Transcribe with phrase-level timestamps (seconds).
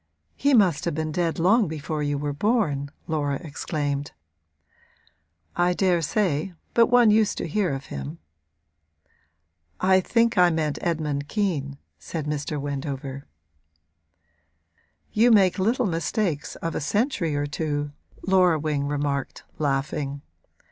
[0.35, 4.13] 'He must have been dead long before you were born!' Laura exclaimed.
[5.55, 8.17] 'I daresay; but one used to hear of him.'
[9.79, 12.59] 'I think I meant Edmund Kean,' said Mr.
[12.59, 13.27] Wendover.
[15.11, 17.91] 'You make little mistakes of a century or two,'
[18.25, 20.23] Laura Wing remarked, laughing.